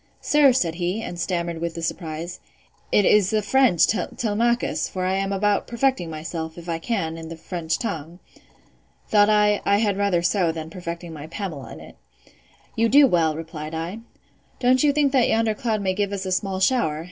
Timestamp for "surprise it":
1.83-3.05